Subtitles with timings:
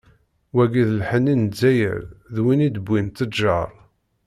[0.55, 1.99] Wagi d lḥenni n Lzzayer,
[2.33, 3.69] d win i d-wwin tteǧǧar.